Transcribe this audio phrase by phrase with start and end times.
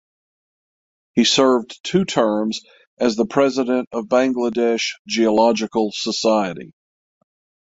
[1.13, 2.61] He served two terms
[2.97, 6.73] as the President of Bangladesh Geological Society.